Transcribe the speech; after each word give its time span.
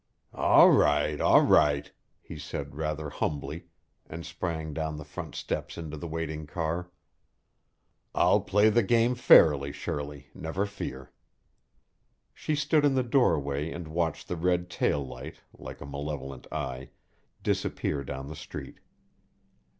"All 0.33 0.71
right, 0.71 1.21
all 1.21 1.43
right!" 1.43 1.91
he 2.23 2.39
said 2.39 2.73
rather 2.73 3.11
humbly, 3.11 3.67
and 4.07 4.25
sprang 4.25 4.73
down 4.73 4.97
the 4.97 5.05
front 5.05 5.35
steps 5.35 5.77
into 5.77 5.95
the 5.95 6.07
waiting 6.07 6.47
car. 6.47 6.89
"I'll 8.15 8.41
play 8.41 8.71
the 8.71 8.81
game 8.81 9.13
fairly, 9.13 9.71
Shirley, 9.71 10.31
never 10.33 10.65
fear." 10.65 11.11
She 12.33 12.55
stood 12.55 12.83
in 12.83 12.95
the 12.95 13.03
doorway 13.03 13.69
and 13.71 13.89
watched 13.89 14.27
the 14.27 14.35
red 14.37 14.71
tail 14.71 15.05
light, 15.05 15.41
like 15.55 15.81
a 15.81 15.85
malevolent 15.85 16.47
eye, 16.51 16.89
disappear 17.43 18.03
down 18.03 18.25
the 18.27 18.35
street. 18.35 18.79